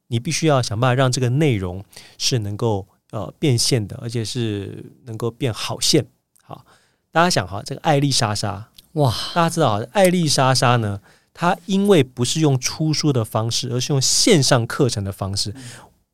[0.09, 1.85] 你必须要想办法让这个内容
[2.19, 6.05] 是能够呃变现的，而且是能够变好现。
[6.43, 6.67] 好，
[7.13, 11.01] 大家想哈，这个艾丽莎莎哇，大家知道哈，爱莉莎莎呢，
[11.33, 15.55] 她因为不是用出书的方式，而是用线上课程的方式，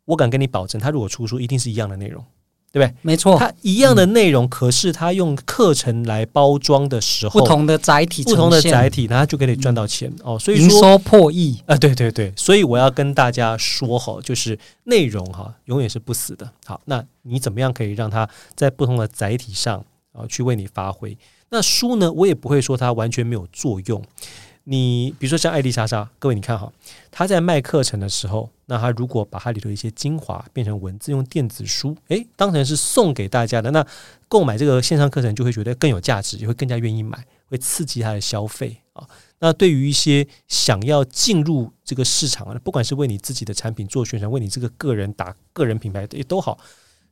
[0.04, 2.24] 我敢跟你保证，她如果出书，一定是一样的内容。
[2.74, 2.96] 对不对？
[3.02, 10.38] 没错，它一样的内容，嗯、可是它用课程来包装的时候，不同的载体，不同的载体，那它就给你赚到钱、嗯、哦。
[10.38, 11.76] 所以说，营收破亿啊！
[11.76, 16.50] 对对对，所以我要跟大家说哈，就是内容哈，永远是不死的。
[16.64, 21.14] 好，那你怎么样可以让它在不同的载体上啊去为你发挥？
[21.52, 24.02] 那书呢，我也不会说它完全没有作用。
[24.64, 26.72] 你比如说像爱丽莎莎，各位你看哈，
[27.10, 33.86] 他在卖课程的时候，那他如果把它里头一些精华变成文字，用电子书，诶，当成是送给大家的，那
[34.28, 39.06] 购买这个线上课程就会觉得更有价值，也会更加愿意买，会刺激他的消费啊。
[39.40, 46.56] 那对于一些想要进入这个市场啊，不管是为你自己的产品做宣传，为你这个个人打个人品牌也都好，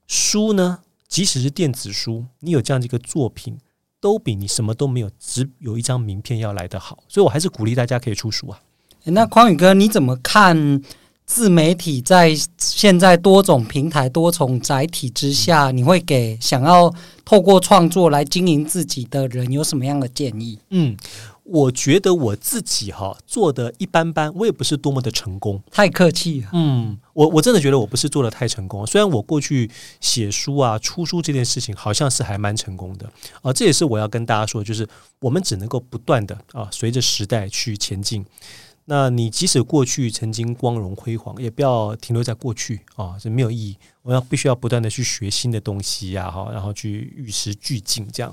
[0.06, 3.58] 书呢，即使是电子书，你有这样的一个作品。
[4.00, 8.58] 都比你什么都没有，只有一张名片要来得好，所以我还是鼓励大家可以出书啊。
[9.04, 10.82] 那匡宇哥，你怎么看
[11.26, 16.92] 自媒体在现在多种平台、多重载体之下，你会给想要
[17.24, 20.58] 透过创作来经营自己的人有什么样的建议？
[20.70, 20.96] 嗯。
[21.52, 25.60] 我觉得我自己哈做的一般般，我也不是多么的成功。
[25.68, 26.50] 太客气了。
[26.52, 28.86] 嗯，我我真的觉得我不是做的太成功。
[28.86, 29.68] 虽然我过去
[30.00, 33.10] 写书啊、出书这件事情好像是还蛮成功的
[33.42, 38.24] 啊，这也是我要跟大家说，就是我们只能够不断的啊，随着时代去前进。
[38.84, 43.76] 那你即使过去曾经光荣辉煌，也不要停留在过去啊，这没有意义。
[44.02, 48.32] 我要必须要不断的去学新的东西呀，哈，然后去与时俱进这样。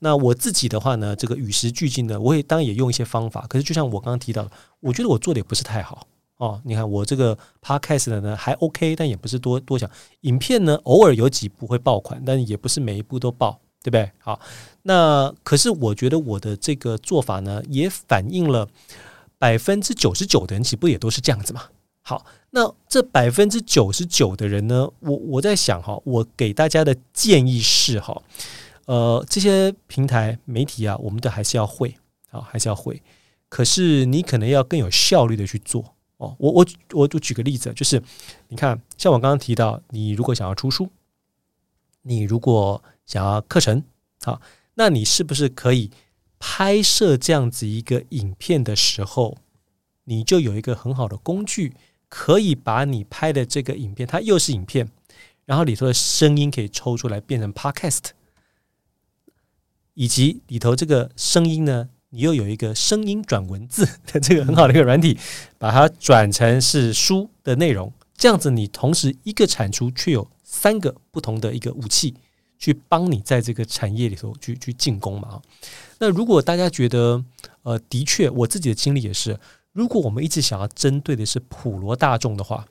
[0.00, 3.46] 那我自己的话呢，这个与时俱进的，我也当然也用一些方法。
[3.48, 6.06] 可是就像我刚刚提到的，我觉得我做的也不是太好
[6.36, 6.60] 哦。
[6.64, 9.90] 你看我这个 podcast 的呢还 OK，但也不是多多讲。
[10.22, 14.10] 影片呢偶尔有几部会爆款，但也不是每一部都爆，对不对？
[14.18, 14.40] 好，
[14.82, 18.68] 那可是我觉得我的这个做法呢，也反映了
[19.38, 21.64] 百分之九十九的人，岂不也都是这样子嘛？
[22.02, 28.22] 好，那这百分之九十九的人呢，我我在想哈，我给大家的建议是哈，
[28.88, 31.94] 呃，这些平台媒体啊，我们都还是要会
[32.30, 33.02] 啊，还是要会。
[33.50, 36.34] 可是你可能要更有效率的去做哦。
[36.38, 38.02] 我我我就举个例子，就是
[38.48, 40.88] 你看，像我刚刚提到，你如果想要出书，
[42.00, 43.84] 你如果想要课程，
[44.22, 44.40] 好，
[44.76, 45.90] 那你是不是可以
[46.38, 49.36] 拍摄这样子一个影片的时候，
[50.04, 51.74] 你就有一个很好的工具，
[52.08, 54.88] 可以把你拍的这个影片，它又是影片，
[55.44, 58.12] 然后里头的声音可以抽出来变成 Podcast，
[59.98, 65.18] 以及里头这个声音呢，你又有一个声音转文字的 这个很好的一个软体，
[65.58, 72.14] 把它转成是书的内容，这样子你同时一个产出却有三个不同的一个武器，
[72.60, 75.42] 去帮你在这个产业里头去去进攻嘛。
[75.98, 77.24] 那如果大家觉得，
[77.64, 79.36] 呃，的确我自己的经历也是，
[79.72, 82.64] 如果我们一直想要针对的是普罗大众的话，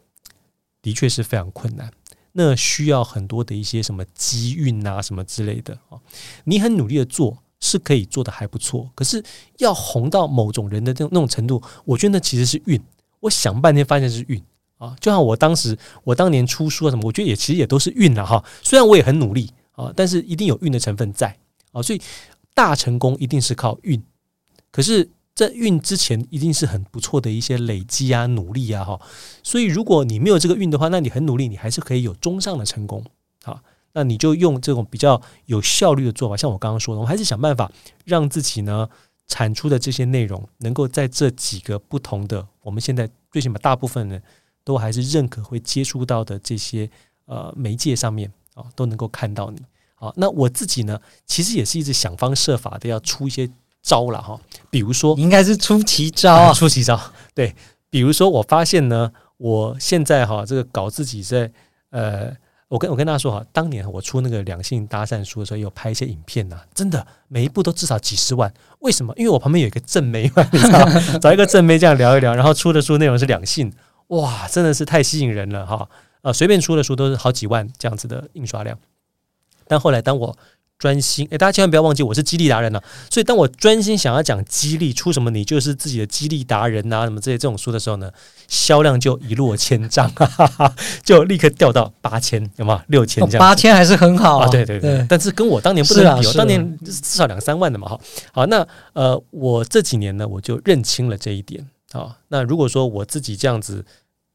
[0.82, 1.92] 的确是非常困难。
[2.38, 6.00] 那需要很多的一些什么机运啊什么之类的啊，
[6.45, 7.38] 你很努力的做。
[7.60, 9.21] 是可以做的还不错，可是
[9.58, 12.80] 要红到某种人的那种那种程度，我觉得那其实是运。
[13.19, 14.39] 我想半天发现是运
[14.78, 18.45] 啊，就像我当时我当年出书啊什么，我觉得也其实也都是运了哈。
[18.62, 21.36] 虽然我也很努力啊，但是一定有运的成分在
[21.71, 22.02] 啊，所以
[22.54, 24.00] 大成功一定是靠运。
[24.71, 29.00] 可是在运之前，一定是很不错的一些累积啊、努力啊哈。
[29.43, 33.06] 所以如果你没有这个运的话，那你很努力，你还是可以有中上的成功
[33.43, 33.62] 啊。
[33.93, 37.71] 那你就用这种比较有效率的做法，像我刚刚说的，我们还是想办法
[38.04, 38.89] 让自己呢
[39.28, 44.19] 产出的这些内容，能够在这几个不同的，我们现在最起码大部分人
[44.63, 46.89] 都还是认可会接触到的这些
[47.26, 49.62] 呃媒介上面啊，都能够看到你。
[49.93, 53.47] 好，那我自己呢，其实也是一直想方设法的要出一些
[53.88, 57.00] 招了哈，比如说，应该是出奇招啊， 出奇招，
[57.34, 57.56] 对，
[57.89, 61.52] 比如说我发现呢，我现在哈这个搞自己在
[61.91, 62.36] 呃。
[62.69, 68.54] 我跟我跟大家说哈，当年我出那个两性搭讪书的时候，有拍一些影片呐、啊，真的每一部都至少几十万。
[68.80, 69.13] 为什么？
[69.15, 70.86] 因为我旁边有一个正妹嘛，你知道，
[71.21, 73.71] 找一个正妹这样聊一聊，然后出的书内容是两性，
[74.08, 75.88] 哇，真的是太吸引人了哈。
[76.23, 78.78] 呃，随便出的书都是好几万这样子的印刷量。
[79.65, 80.38] 但后来当我
[80.80, 82.84] 专心，诶，大家千万不要忘记，我是激励达人呢、啊。
[83.10, 88.12] 所以，当我专心想要讲激励，出什么你就是自己的激励达人啊，什么这些这种书的时候呢，
[88.48, 92.82] 销量就一落千丈，哈哈哈，就立刻掉到八千，有没有？
[92.90, 93.50] 六千这样、哦？
[93.50, 94.98] 八千还是很好啊，啊对对对。
[94.98, 98.00] 对但是跟我当年不能比，我当年至少两三万的嘛，哈。
[98.32, 102.18] 好，那呃，我这几年呢，我就认清了这一点啊。
[102.28, 103.84] 那如果说我自己这样子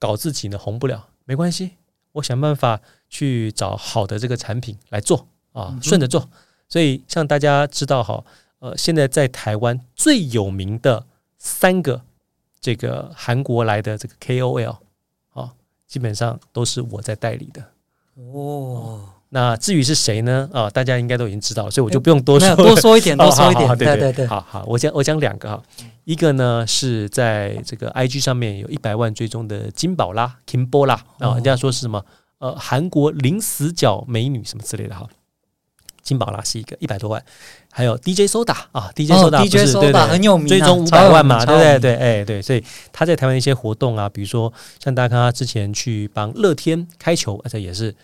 [0.01, 1.71] 搞自己呢，红不了，没关系，
[2.15, 5.29] 我想办法去找好的这个产品来做。
[5.53, 6.29] 啊，顺着做，
[6.69, 8.23] 所以像大家知道哈，
[8.59, 11.05] 呃，现在在台湾最有名的
[11.39, 12.03] 三个
[12.61, 14.77] 这个韩国来的这个 KOL
[15.33, 15.53] 啊，
[15.87, 17.65] 基本上都是我在代理的。
[18.33, 19.09] 哦。
[19.35, 20.47] 那至于是谁呢？
[20.53, 25.63] 啊，大家应该都已经知道了，所以我就不用多说，多说一点， 多说一点，对对对，好好，我讲我讲两个哈，
[26.05, 32.05] 一个呢是在这个 IG 上面有一百万追踪的金宝拉 Kimbola 啊，人家说是什么
[32.41, 35.09] 呃韩国零死角美女什么之类的哈。
[36.03, 37.23] 金宝拉是一个一百多万，
[37.71, 41.79] 还有 DJ Soda 啊，DJ Soda 不是、哦、对，对对，很有名、啊，追踪五百万嘛，对不对？
[41.79, 42.63] 对，哎对，所以
[42.93, 47.95] 他在台湾的一些活动啊，比如说像大家看他之前去帮乐天开球，而且也是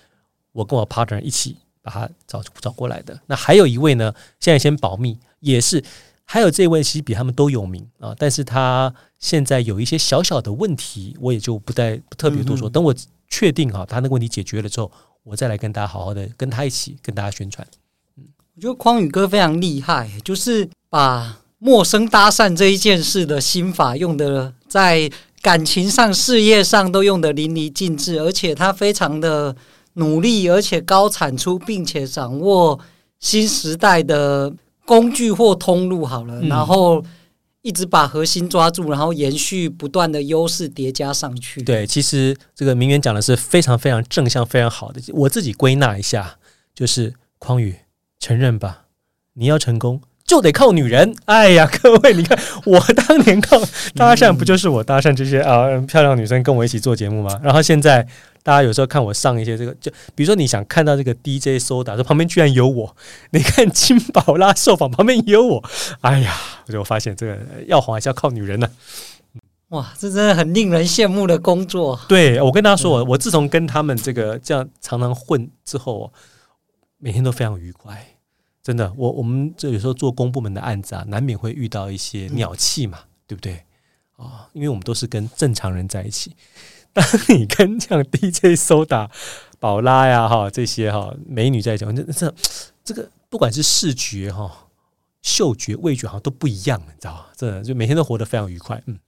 [0.52, 3.20] 我跟我 partner 一起把他找找过来的。
[3.26, 5.82] 那还有一位呢，现在先保密，也是
[6.24, 12.68] 还有这位其实比他们都有名啊，但是他现在有一些小小的问题，我也就不再不特别多说。
[12.68, 12.94] 嗯嗯等我
[13.28, 14.90] 确定哈，他那个问题解决了之后，
[15.24, 17.66] 我再来跟大家好好的跟他一起跟大家宣传。
[18.59, 25.09] 我觉得匡宇哥非常厉害，就是把陌生搭讪这一件事的心法用的在
[25.40, 29.55] 感情上、事业上都用得淋漓尽致，而且他非常的
[29.92, 32.81] 努力，而且高产出，并且掌握
[33.21, 34.53] 新时代的
[34.85, 36.05] 工具或通路。
[36.05, 37.01] 好了，嗯、然后
[37.62, 41.62] 一直把核心抓住，然后延续不断的优势叠加上去。
[41.62, 45.01] 对，其实这个名媛讲的是非常非常正向、非常好的。
[45.14, 46.39] 我自己归纳一下，
[46.74, 47.76] 就是匡宇。
[48.21, 48.85] 承认吧，
[49.35, 51.14] 你要成功就得靠女人。
[51.25, 53.59] 哎呀， 各位，你看我当年靠
[53.95, 57.41] 搭讪，不就是我搭讪这些啊漂亮女生跟我一起做节目吗？
[57.43, 58.07] 然后现在
[58.43, 62.95] 大家有时候看我上一些这个，就比如说你想看到这个 DJ Soda，说旁边居然有我；
[63.31, 65.64] 你看金宝拉受访旁边也有我。
[66.03, 66.35] 哎呀，
[66.66, 68.69] 我就发现这个要红还是要靠女人呢。
[69.69, 71.99] 哇，这真的很令人羡慕的工作。
[72.07, 76.12] 对，我跟大家说，我我自从跟他们这个这样常常混之后。
[76.99, 78.16] 每天都非常愉快，
[78.62, 78.92] 真的。
[78.96, 83.64] 我我们这有时候做公部门的案子啊，难免会遇到一些鸟气嘛，对不对？
[84.16, 86.36] 啊，因为我们都是跟正常人在一起。
[86.92, 89.11] 当你跟这样 DJ 苏打、
[89.61, 92.34] 宝拉呀哈这些哈美女在讲，这这
[92.82, 94.68] 这个不管是视觉哈、
[95.22, 97.26] 嗅觉、味觉好像都不一样，你知道吗？
[97.36, 98.82] 这就每天都活得非常愉快。
[98.86, 98.99] 嗯，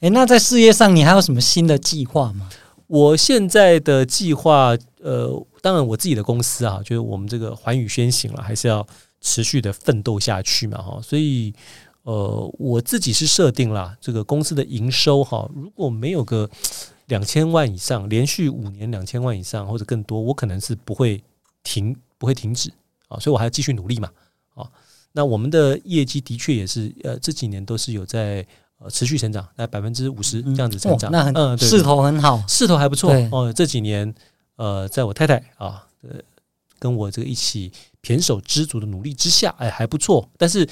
[0.00, 2.50] 哎，那在事业上你还有什么新的计划吗？
[2.88, 8.84] 我现在的计划，呃，当然我自己的公司啊，就是我们这个寰宇先行了，还是要
[9.20, 11.54] 持续的奋斗下去嘛，哈，所以。
[12.04, 16.48] 呃，我自己是设定了这个公司的营收哈，如果没有个
[17.08, 21.22] 两千万以上，连续五年两千万以上或者更多，我可能是不会
[21.62, 22.72] 停，不会停止
[23.08, 24.10] 啊，所以我还要继续努力嘛
[24.54, 24.66] 啊。
[25.12, 28.46] 那我们的业绩的确也是呃这几年都是有在
[28.78, 33.52] 呃持续成长，在百分之五十这样子成长，嗯哦、那很嗯势头很好，势头还不错哦。
[33.52, 34.14] 这几年
[34.56, 36.16] 呃，在我太太啊呃
[36.78, 37.72] 跟我这个一起
[38.02, 40.68] 胼手知足的努力之下，哎还不错，但是。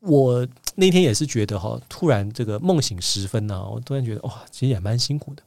[0.00, 5.42] 我那天也是觉得哈，突然这个梦醒时分呢，我突然觉得哇，其实也蛮辛苦的。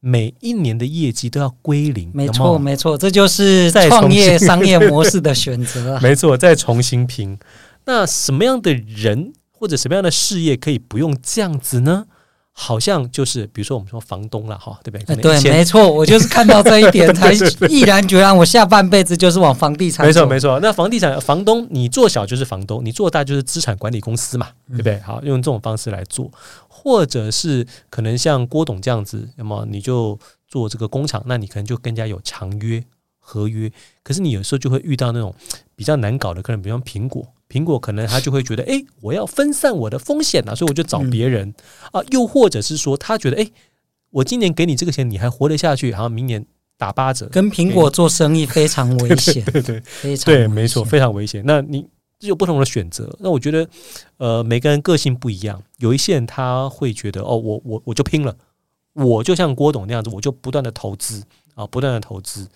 [0.00, 5.96] 每一年的业绩都要归零，没错没错，这就是创业 商业模式的选择。
[6.00, 7.38] 没错，再重新拼。
[7.84, 12.06] 那什么样的人或者什么样的事业可以不用这样子呢？
[12.52, 15.16] 好像就是，比如说我们说房东了哈，对不对？
[15.16, 17.32] 对，没错，我就是看到这一点 才
[17.68, 20.04] 毅然决然，我下半辈子就是往房地产。
[20.04, 20.58] 没错，没错。
[20.60, 24.98] 那房地产房东，你做小就是房东，你做大就是资产管理公司嘛，对不对？
[25.00, 26.30] 好，用这种方式来做，
[26.68, 32.82] 或者是可能像郭董这样子，那么你就做这个工厂，那你可能就更加有长约
[33.18, 33.70] 合约。
[34.02, 35.34] 可是你有时候就会遇到那种
[35.76, 37.26] 比较难搞的客人，比方苹果。
[37.50, 41.52] 苹果可能他就会觉得，哎，我要分散我的风险啊，所以我就找别人
[41.90, 42.00] 啊。
[42.10, 43.50] 又或者是说，他觉得，哎，
[44.10, 46.46] 我今年给你这个钱，你还活得下去，然后明年
[46.78, 47.26] 打八折。
[47.26, 51.42] 跟苹果做生意非常危险， 对对对，非常对，没错，非常危险。
[51.44, 51.84] 那你
[52.20, 53.12] 有不同的选择。
[53.18, 53.68] 那我觉得，
[54.18, 55.60] 呃，每个人个性不一样。
[55.78, 58.36] 有一些人他会觉得，哦，我我我就拼了，
[58.94, 61.20] 我就像郭董那样子，我就不断的投资
[61.56, 62.46] 啊，不断的投资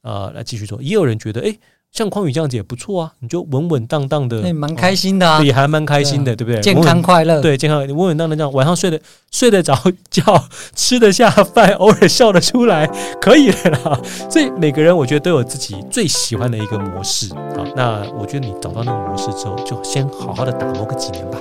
[0.00, 0.80] 啊，来继续做。
[0.80, 1.54] 也有人觉得，哎。
[1.92, 6.60] 像匡宇这样子也不错啊，你就稳稳当当的，对，蛮开心的啊，也还蛮开心的，对不对？
[6.60, 9.00] 健康快乐，对，健康稳稳当当这样，晚上睡得
[9.32, 9.76] 睡得着
[10.10, 10.22] 觉，
[10.76, 12.86] 吃得下饭，偶尔笑得出来，
[13.20, 14.00] 可以的啦。
[14.30, 17.66] 所以每个人我觉得都有自己最喜欢的一个模式啊。
[17.74, 21.38] 那我觉得你找到那个模式之后，就先好好的打磨个几年吧。